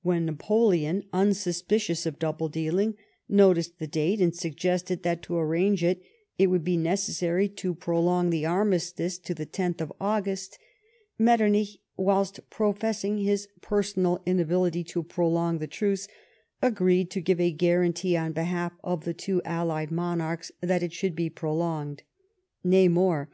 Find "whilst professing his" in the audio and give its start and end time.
11.98-13.46